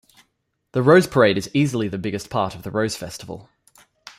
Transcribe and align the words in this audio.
The 0.71 0.81
Rose 0.81 1.05
Parade 1.05 1.37
is 1.37 1.51
easily 1.53 1.87
the 1.87 1.99
biggest 1.99 2.31
part 2.31 2.55
of 2.55 2.63
the 2.63 2.71
Rose 2.71 2.95
Festival. 2.95 3.51